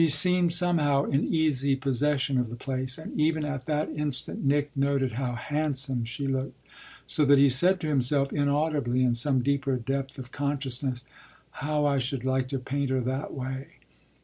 She 0.01 0.07
seemed 0.07 0.51
somehow 0.51 1.03
in 1.05 1.31
easy 1.31 1.75
possession 1.75 2.39
of 2.39 2.49
the 2.49 2.55
place, 2.55 2.97
and 2.97 3.15
even 3.21 3.45
at 3.45 3.67
that 3.67 3.87
instant 3.91 4.43
Nick 4.43 4.71
noted 4.75 5.11
how 5.11 5.35
handsome 5.35 6.05
she 6.05 6.25
looked; 6.25 6.57
so 7.05 7.23
that 7.23 7.37
he 7.37 7.49
said 7.51 7.79
to 7.81 7.87
himself 7.87 8.33
inaudibly, 8.33 9.03
in 9.03 9.13
some 9.13 9.43
deeper 9.43 9.75
depth 9.77 10.17
of 10.17 10.31
consciousness, 10.31 11.05
"How 11.51 11.85
I 11.85 11.99
should 11.99 12.25
like 12.25 12.47
to 12.47 12.57
paint 12.57 12.89
her 12.89 13.01
that 13.01 13.31
way!" 13.31 13.67